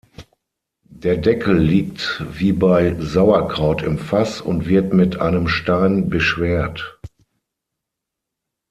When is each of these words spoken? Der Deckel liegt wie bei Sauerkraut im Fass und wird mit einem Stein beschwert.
Der 0.95 1.15
Deckel 1.15 1.59
liegt 1.59 2.23
wie 2.31 2.53
bei 2.53 2.95
Sauerkraut 2.99 3.83
im 3.83 3.99
Fass 3.99 4.41
und 4.41 4.67
wird 4.67 4.93
mit 4.95 5.17
einem 5.21 5.47
Stein 5.47 6.09
beschwert. 6.09 6.99